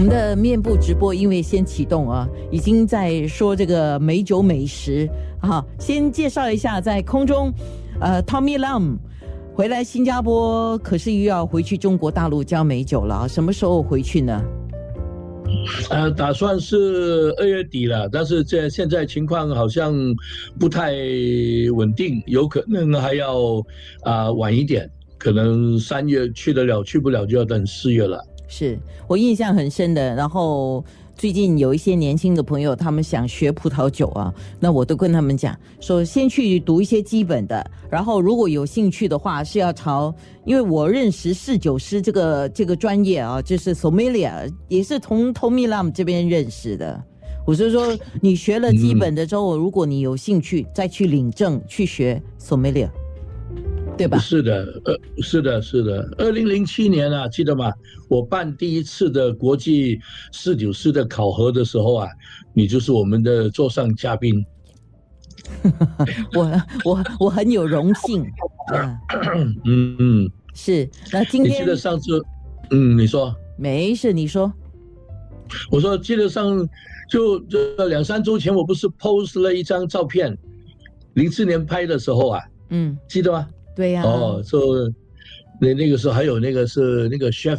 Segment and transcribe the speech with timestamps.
[0.00, 5.06] 我们的面部直播因为先启动啊，已经在说这个美酒美食
[5.42, 5.62] 啊。
[5.78, 7.52] 先介绍一下，在空中，
[8.00, 8.96] 呃，Tommy Lam
[9.52, 14.42] 回来新加坡，可是又要回去中国大陆教美酒了，什么时候回去呢？
[15.90, 19.94] 呃，打算是二月底了，但是这现在情况好像
[20.58, 20.94] 不太
[21.74, 23.62] 稳定，有可能还要
[24.04, 28.18] 啊晚一点，可能三月去得了，去不了就要等四月了。
[28.50, 28.78] 是
[29.08, 30.84] 我印象很深的，然后。
[31.16, 40.14] 最近有一些年轻的朋友，他们想学葡萄酒啊，那我都跟他们讲说，先去读一些基本的，然后如果有兴趣的话，是要朝，
[40.46, 47.04] 因为我认识侍酒师这个这个专业啊，就是 sommelier，也是从 Tommy Lam 这边认识的。
[47.46, 52.88] 我是说，你学了基本的之后，如果你有兴趣，再去领证去学 sommelier。
[54.00, 54.18] 对吧？
[54.18, 56.14] 是的，呃，是的，是的。
[56.16, 57.70] 二零零七年啊，记得吗？
[58.08, 60.00] 我办第一次的国际
[60.32, 62.08] 四九师的考核的时候啊，
[62.54, 64.42] 你就是我们的座上嘉宾。
[66.34, 68.24] 我我我很有荣幸。
[69.34, 70.88] 嗯嗯，是。
[71.12, 72.24] 那今天你记得上次？
[72.70, 73.34] 嗯，你说。
[73.58, 74.50] 没事，你说。
[75.70, 76.66] 我说记得上
[77.10, 80.34] 就这两三周前，我不是 post 了一张照片，
[81.12, 83.46] 零四年拍的时候啊，嗯，记得吗？
[83.80, 84.60] 对呀，哦，就
[85.58, 87.58] 那那个时候还有那个是那个 chef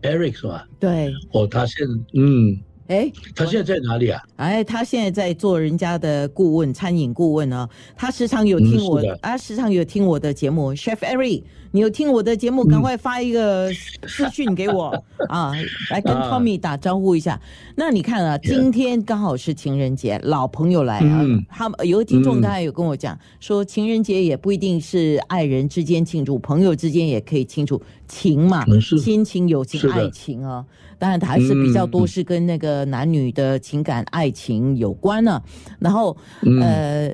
[0.00, 0.64] Eric 是吧？
[0.80, 2.56] 对，哦，他现嗯。
[2.90, 4.20] 哎，他现在在哪里啊？
[4.34, 7.68] 哎，他现在在做人家的顾问，餐饮顾问啊。
[7.96, 10.74] 他时常有听我啊，时常有听我的节目。
[10.74, 13.72] Chef Eric，你有听我的节目，赶快发一个
[14.08, 14.92] 私讯给我
[15.30, 15.52] 啊，
[15.90, 17.40] 来跟 Tommy 打招呼一下。
[17.76, 21.24] 那你看啊，今天刚好是情人节，老朋友来啊。
[21.48, 28.64] 他们有个听众刚才有跟我讲说，情人节也不一定是爱人之间庆祝，朋友之间也可以庆祝情嘛，
[29.00, 30.66] 亲情、友情、爱情啊。
[31.00, 35.42] 当然，还是比较多是跟那个男女的情感、爱情有关呢。
[35.78, 36.14] 然后，
[36.60, 37.08] 呃，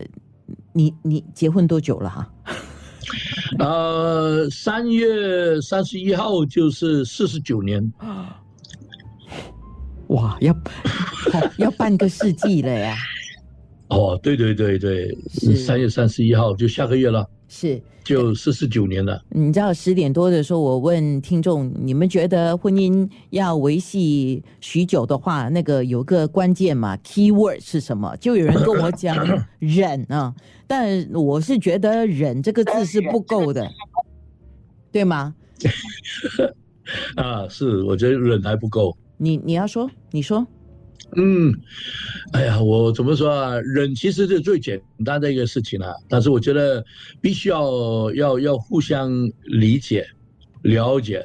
[0.73, 2.29] 你你结婚多久了哈？
[3.61, 7.93] 呃，三月三十一号就是四十九年。
[10.09, 10.55] 哇，要
[11.57, 12.97] 要半个世纪了呀！
[13.89, 15.17] 哦，对对对对，
[15.55, 17.25] 三月三十一号就下个月了。
[17.49, 17.81] 是。
[18.05, 19.21] 就四十九年了。
[19.31, 28.17] 你知道十点多的时候，我问听众，你们觉得婚姻要维系许久的话，那个有个关键嘛，key word 是什么？
[28.19, 29.17] 就有人跟我讲
[29.59, 30.33] 忍啊，
[30.69, 33.69] 但我是觉得忍这个字是不够的，
[34.93, 35.35] 对吗？
[37.17, 38.97] 啊，是，我觉得忍还不够。
[39.17, 40.47] 你你要说，你说。
[41.15, 41.55] 嗯，
[42.33, 43.59] 哎呀，我怎么说啊？
[43.61, 46.85] 忍其实是最简单的一个事情了，但是我觉得
[47.21, 49.11] 必须要要要互相
[49.45, 50.07] 理解、
[50.63, 51.25] 了解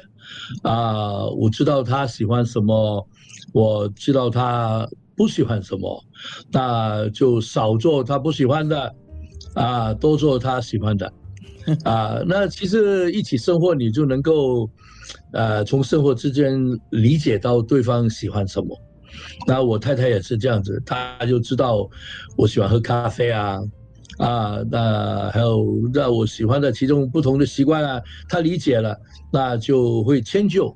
[0.62, 1.26] 啊。
[1.26, 3.06] 我知道他喜欢什么，
[3.52, 6.04] 我知道他不喜欢什么，
[6.50, 8.94] 那就少做他不喜欢的
[9.54, 11.12] 啊，多做他喜欢的
[11.84, 12.22] 啊。
[12.26, 14.70] 那其实一起生活，你就能够
[15.32, 16.58] 呃，从生活之间
[16.90, 18.80] 理解到对方喜欢什么。
[19.46, 21.88] 那我太太也是这样子，她就知道
[22.36, 23.60] 我喜欢喝咖啡啊，
[24.18, 28.98] 啊，那还有那我喜欢的其中不同的习惯啊，她理解了，
[29.32, 30.74] 那就会迁就。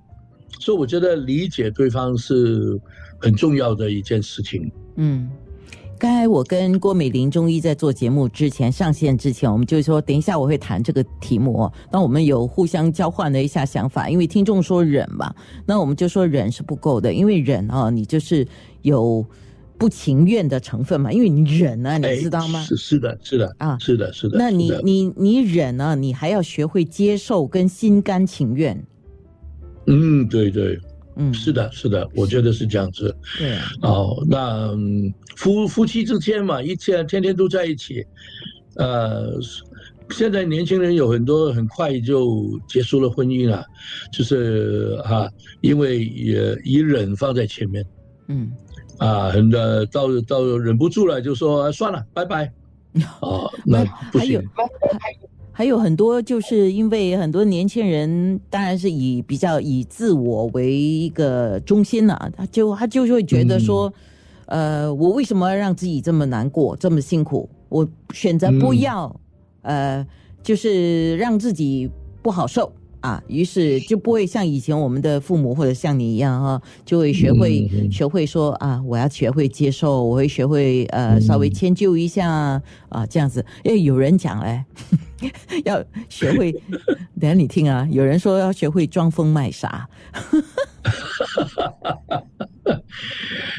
[0.61, 2.81] 所以我觉得理解对方是
[3.21, 4.71] 很重要的一件事情。
[4.97, 5.31] 嗯。
[5.99, 11.73] 刚才我跟郭美玲中医在做节目之前上线之前，我们就说等一下我会谈这个题目哦。
[11.91, 18.47] 那我们有互相交换了一下想法，因为听众说忍嘛，那我们就说忍是不够的，因为忍啊，你就是
[18.83, 19.25] 有
[19.79, 22.61] 不情愿的成分嘛，因为你忍啊，你知道吗？
[22.63, 24.37] 是是的，是的啊，是的，是的。
[24.39, 28.79] 那你你你忍呢，你还要学会接受跟心甘情愿。
[29.87, 30.79] 嗯，对对。
[31.17, 33.15] 嗯，是的，是的，我觉得是这样子。
[33.39, 34.71] 对，哦，那
[35.37, 38.07] 夫夫妻之间嘛，一天天天都在一起，
[38.77, 39.33] 呃，
[40.11, 43.65] 现在年轻人有很多很快就结束了婚姻啊，
[44.13, 45.29] 就是啊，
[45.63, 47.85] 因为也以忍放在前面，
[48.29, 48.53] 嗯，
[48.99, 52.53] 啊，很多到到忍不住了，就说算了，拜拜。
[53.21, 54.43] 哦，那不行。
[54.57, 55.26] 还有
[55.79, 63.91] 很多，就是因为很多年轻人，当然是以比较以自我为一个中心了，他就他就会觉得说，
[64.45, 67.49] 呃，我为什么要让自己这么难过，这么辛苦？
[67.71, 69.19] 我选择不要，
[69.63, 70.07] 呃，
[70.43, 71.91] 就是让自己
[72.23, 72.71] 不好受。
[73.07, 82.29] 啊，于是就不会像以前我们的父母或者像你一样哈，就会学会学会说啊，我要学会接受，我会学会呃稍微迁就一下
[82.89, 83.47] 啊，这样子。
[83.63, 84.65] 因为有人讲嘞，
[85.65, 86.51] 要学会，
[87.21, 89.89] 等下你听啊，有人说要学会装疯卖傻。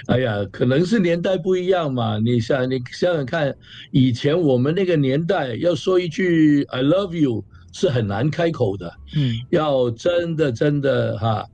[0.07, 2.19] 哎呀，可能是年代不一样嘛。
[2.19, 3.55] 你想，你想想看，
[3.91, 7.45] 以前我们那个年代要说一句 “I love you”
[7.79, 11.45] 是很难开口的，嗯，要真的真的哈，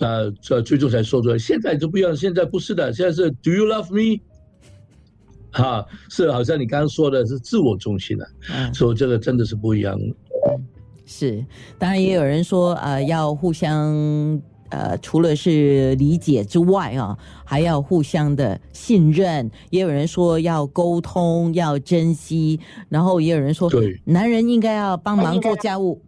[0.00, 1.38] 呃，这最终才说出来。
[1.38, 4.20] 现在就不一样，现在不是的，现在是 “Do you love me？”
[5.52, 8.28] 哈，是好像你刚刚说的是自我中心的，
[8.74, 9.98] 所以这个真的是不一样。
[11.06, 11.42] 是，
[11.78, 13.90] 当然也有人说，呃，要互相。
[14.74, 19.48] 呃，除了是理解之外啊，还要互相的信任。
[19.70, 22.58] 也有人说要沟通，要珍惜。
[22.88, 26.02] 然后也有人说，对，男人应该要帮忙 做家务。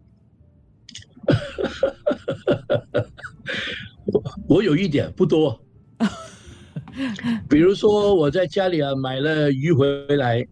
[4.06, 4.22] 我
[4.56, 5.60] 我有一点不多，
[7.48, 10.44] 比如说我在家里啊买了鱼回来，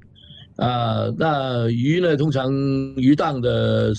[0.57, 2.53] 啊，那鱼呢，通常
[2.97, 3.93] 鱼档的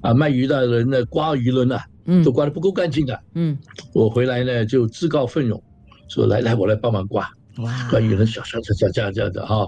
[0.00, 1.84] 啊卖鱼的人呢刮鱼轮啊。
[2.04, 3.18] 嗯，都刮得不够干净的。
[3.34, 3.56] 嗯，
[3.94, 5.62] 我回来呢就自告奋勇，
[6.08, 7.28] 说来来我来帮忙刮。
[7.58, 9.66] 哇，刮鱼轮小小小这样这样的哈。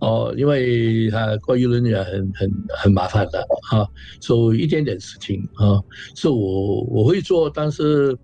[0.00, 3.86] 哦，因为他刮鱼轮也很很很麻烦的哈，
[4.20, 5.82] 做一点点事情啊，
[6.14, 8.16] 是我我会做，但是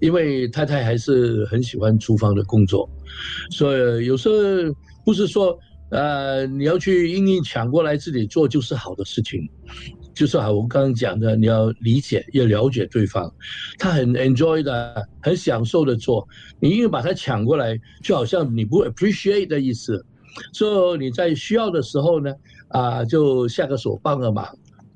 [0.00, 2.88] 因为太太还是很喜欢厨房的工作，
[3.50, 4.34] 所以有时候
[5.04, 5.58] 不是说
[5.90, 9.40] 呃你要去硬硬抢过来自己做就是好的事情。
[10.20, 13.32] 就是啊，我刚刚讲的，你要理解，要了解对方，
[13.78, 16.28] 他很 enjoy 的，很享受的做，
[16.60, 20.04] 你因为把他抢过来，就好像你不 appreciate 的意思，
[20.52, 22.34] 所以你在需要的时候呢，
[22.68, 24.44] 啊，就下个手帮个忙，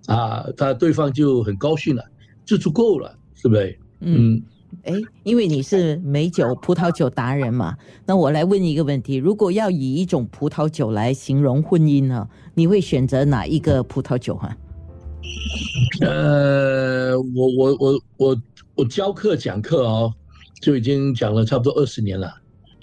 [0.08, 2.04] 啊，他对方就很高兴了，
[2.44, 3.78] 就足够了，是不是？
[4.00, 4.42] 嗯，
[4.82, 4.92] 哎，
[5.22, 7.74] 因为你是美酒、葡萄酒达人嘛，
[8.04, 14.54] 那我来问一个问题：如果要以一种葡萄酒来形容婚姻呢，你会选择哪一个葡萄酒哈？
[16.00, 18.42] 呃，我我我我
[18.74, 20.12] 我教课讲课哦，
[20.60, 22.32] 就已经讲了差不多二十年了，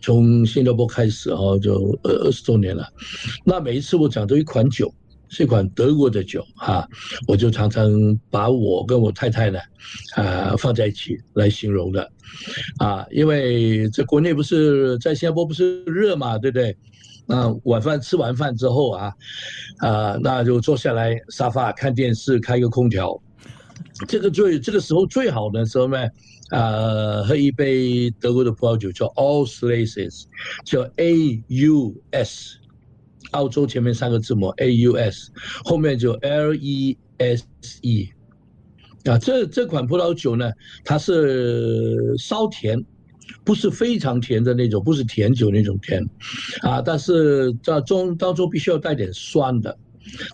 [0.02, 2.88] 从新加坡开始哦，就二二十多年了。
[3.44, 4.94] 那每一次我讲都一款酒，
[5.30, 6.88] 是一款德国的酒哈，
[7.28, 7.92] 我就常常
[8.30, 9.60] 把我跟我太太呢，
[10.16, 12.12] 啊放在一起来形容的，
[12.78, 16.76] 啊，因为在国内不是在新加坡不是热嘛，对不对？
[17.32, 19.14] 那晚饭吃完饭之后啊，
[19.80, 23.18] 啊，那就坐下来沙发看电视，开个空调。
[24.06, 25.98] 这个最这个时候最好的时候呢，
[26.50, 30.28] 啊，喝一杯德国的葡萄酒，叫 Aus，
[30.66, 32.58] 叫 A U S，
[33.32, 35.32] 澳洲前面三个字母 A U S，
[35.64, 37.46] 后面就 L E S
[37.82, 38.10] E。
[39.06, 40.52] 啊，这这款葡萄酒呢，
[40.84, 42.84] 它是稍甜。
[43.44, 46.04] 不是非常甜的那种，不是甜酒那种甜，
[46.62, 49.78] 啊，但是在中当中必须要带点酸的。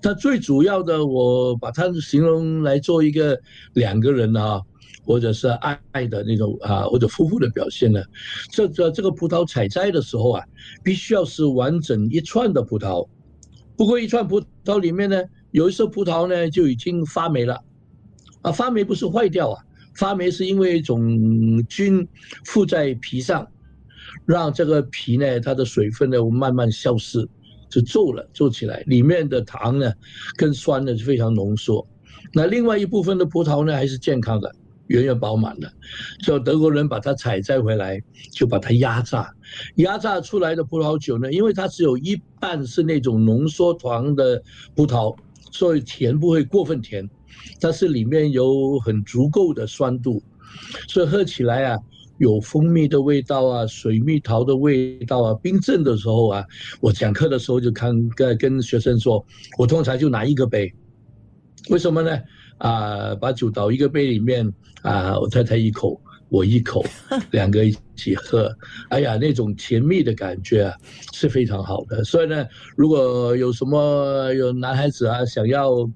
[0.02, 3.38] 它最主要的，我把它形容来做一个
[3.74, 4.62] 两个人啊，
[5.04, 8.02] 或者是爱爱的那种啊，或者夫妇的表现呢。
[8.50, 10.44] 这这这个葡萄采摘的时候啊，
[10.84, 13.08] 必须要是完整一串的葡萄。
[13.76, 17.62] 不过一串葡萄里面呢，有一些葡萄呢就已经发霉了，
[18.42, 19.64] 啊，发霉不是坏掉啊。
[19.98, 22.08] 发霉是因为一种菌
[22.46, 23.46] 附在皮上，
[24.26, 27.28] 让这个皮呢，它的水分呢慢慢消失，
[27.70, 29.92] 就皱了，皱起来，里面的糖呢
[30.36, 31.86] 跟酸呢是非常浓缩。
[32.34, 34.54] 那另外一部分的葡萄呢还是健康的，
[34.88, 35.72] 圆圆饱满的。
[36.24, 38.02] 叫德国人把它采摘回来，
[38.32, 39.34] 就把它压榨，
[39.76, 44.44] 压榨出来的葡萄酒呢，因为它只有一半是那种浓缩糖的
[44.76, 45.16] 葡萄，
[45.52, 47.08] 所以甜不会过分甜。
[47.60, 50.22] 但是里面有很足够的酸度，
[50.88, 51.80] 所以喝起来啊，
[52.18, 55.34] 有蜂蜜的味道啊，水蜜桃的味道啊。
[55.42, 56.44] 冰镇的时候啊，
[56.82, 59.24] 我讲课的时候就看跟跟学生说，
[59.58, 60.74] 我通常就拿一个杯，
[61.70, 62.20] 为什么呢？
[62.58, 64.52] 啊，把酒倒一个杯里面
[64.82, 66.86] 啊，我太太一口，我一口，
[67.32, 68.56] 两个一起喝，
[68.90, 70.76] 哎呀，那种甜蜜的感觉啊，
[71.14, 72.04] 是非常好的。
[72.04, 75.90] 所以呢，如果有什么有男孩子啊想要。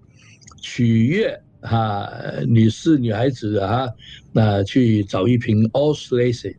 [0.64, 2.08] 取悦哈
[2.46, 3.90] 女士、女孩子啊，
[4.32, 6.56] 那去找一瓶 Auslese，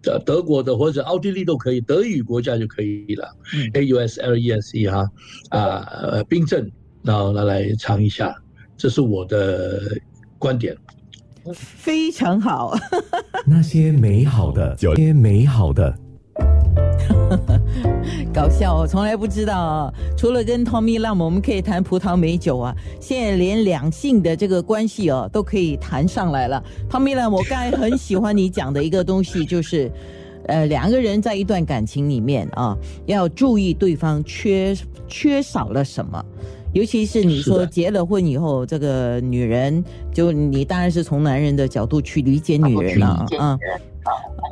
[0.00, 3.28] 德德国的或者奥地利都可以，德语国家就可以了。
[3.74, 5.06] A U S L E S E 哈
[5.50, 6.72] 啊，冰镇，
[7.02, 8.34] 然后拿来尝一下，
[8.78, 9.82] 这是我的
[10.38, 10.74] 观点。
[11.52, 12.76] 非常好，
[13.44, 15.92] 那些美好的，那些美好的。
[18.32, 19.92] 搞笑，我从来不知道啊。
[20.16, 22.74] 除了跟 Tommy Lam，我们可以谈葡萄美酒啊。
[23.00, 26.62] 现在连两性的这个关系哦，都可以谈上来了。
[26.88, 29.90] Tommy Lam，我刚才很喜欢你讲的一个东西，就是，
[30.46, 34.76] 呃，两个人在一段感情里面啊，要注意对方缺
[35.08, 36.24] 缺少了什么。
[36.72, 43.58] 尤其是你说结了婚以后，这个女人，就你当然是从男人的角度去理解女人了啊。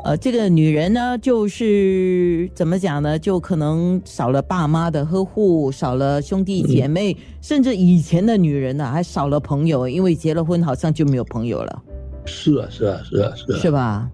[0.04, 3.18] 呃，这个女人呢，就是怎么讲呢？
[3.18, 11.82] 就可能少了爸妈的呵护，少了兄弟姐妹，甚至以前的女人呢，还少了朋友，因为结了婚好像就没有朋友了。
[12.26, 14.10] 是啊，是啊，是啊，是啊，是吧？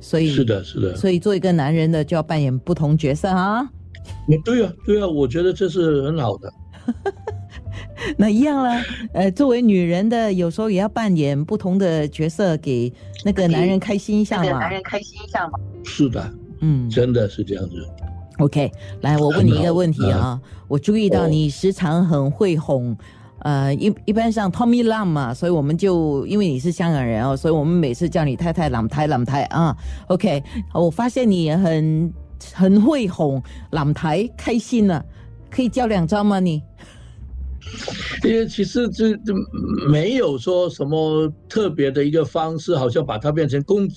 [0.00, 0.96] 所以是的，是的。
[0.96, 3.68] 所以做一个男人的就要扮演不同角色啊。
[4.44, 6.52] 对啊，对啊，我觉得这是很好的。
[8.16, 12.92] 那一样了，呃，作为女人的，有时候也要扮演不同的角色，给
[13.24, 14.58] 那个男人开心一下嘛。
[14.58, 15.58] 男人开心一下嘛。
[15.84, 17.74] 是的，嗯，真的是这样子。
[18.38, 18.70] OK，
[19.02, 22.96] 来，我问你一个问题啊，我注意到你时常很会哄，
[23.40, 29.76] 呃，一一般上 Tommy Lam 嘛，所以我们就因为你是香港人哦，所以我们每次叫你太太、朗太、朗太啊。
[30.08, 30.42] OK，
[30.72, 32.12] 我发现你很
[32.54, 33.42] 很会哄
[33.72, 35.04] 朗台开心了，
[35.50, 36.40] 可以教两招吗？
[36.40, 36.62] 你？
[38.24, 39.34] 因为其实这这
[39.88, 43.88] 没有说什么特别的一个方式，好像把它变成公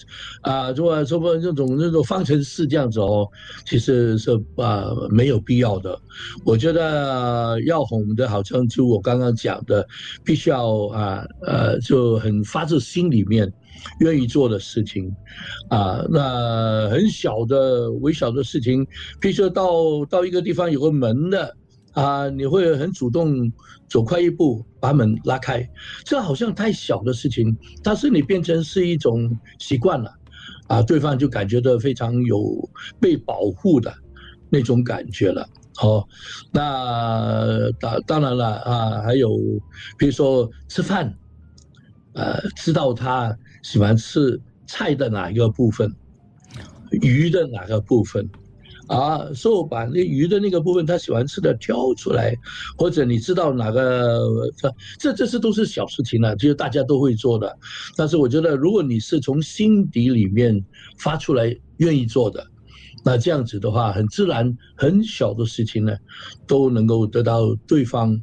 [0.41, 3.27] 啊，说什么那种那种方程式这样子哦，
[3.65, 5.98] 其实是啊没有必要的。
[6.46, 9.88] 我觉得要哄的，好像就我刚刚讲的，
[10.24, 13.51] 必须要啊呃就很发自心里面
[14.01, 15.10] 愿意做的事情
[15.70, 16.05] 啊。
[16.10, 18.86] 那很小的微小的事情，
[19.20, 21.55] 比如说到到一个地方有个门的。
[21.93, 23.51] 啊，你会很主动
[23.89, 25.67] 走快一步，把门拉开，
[26.05, 30.12] 这好像太小的事情，但是你变成是一种习惯了，
[30.67, 32.69] 啊，对方就感觉到非常有
[33.00, 33.93] 被保护的
[34.50, 35.47] 那种感觉了。
[35.81, 36.03] 哦，
[36.51, 39.29] 那当当然了啊，还有
[39.97, 41.12] 比如说吃饭，
[42.13, 45.91] 呃，知道他喜欢吃菜的哪一个部分，
[47.01, 48.27] 鱼的哪个部分。
[48.87, 52.35] 啊，说把那鱼的那个部分他喜欢吃的挑出来，
[52.77, 54.19] 或者你知道哪个
[54.57, 57.57] 这这这是都是小事情了，其实大家都会做的。
[57.95, 60.63] 但是我觉得，如果你是从心底里面
[60.97, 62.45] 发出来愿意做的，
[63.05, 65.95] 那这样子的话，很自然，很小的事情呢，
[66.45, 68.19] 都能够得到对方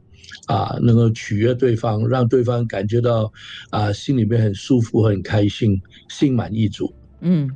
[0.47, 3.33] 啊，能够取悦对方，让对方感觉到
[3.71, 6.93] 啊，心里面很舒服、很开心、心满意足。
[7.23, 7.51] 嗯，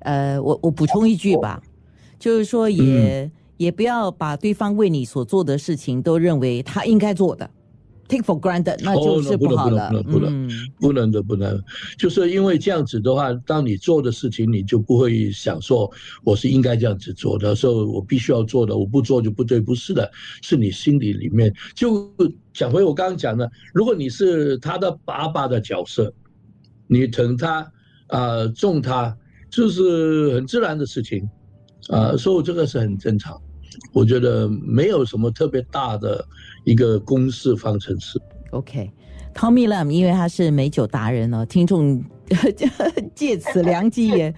[0.00, 1.62] 呃，我我补充一句吧。
[2.18, 7.48] 就是说，也也不要把对方为你所做的事情都认为他应该做的
[8.08, 9.88] ，take for granted，那就是不好了。
[9.88, 10.48] 不能，不能，
[10.80, 11.62] 不能的，不能。
[11.96, 15.90] 就是因为这样子的话，当你做的事情，你就不会想说
[16.24, 20.10] 我是应该这样子做的，时候我必须要做的，我不做就不对，不是的，
[20.42, 21.52] 是你心里里面。
[21.74, 22.12] 就
[22.52, 26.12] 讲回我刚刚讲的，如果你是他的爸爸的角色，
[26.86, 27.70] 你疼他
[28.08, 29.16] 啊，重他，
[29.50, 31.28] 就是很自然的事情。
[31.88, 33.40] 啊，所以这个是很正常，
[33.92, 36.24] 我觉得没有什么特别大的
[36.64, 38.20] 一个公式方程式。
[38.50, 42.02] OK，Tommy Lam，因为他是美酒达人哦，听众
[43.14, 44.34] 借此良机也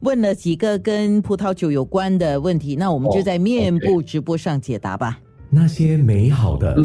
[0.00, 5.18] 问了几个跟葡萄酒有关的问题，那我们就在面部直播上解答吧。
[5.50, 6.76] 那些美好的。